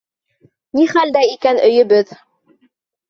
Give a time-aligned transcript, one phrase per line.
[0.79, 2.17] Ни хәлдә икән өйөбөҙ?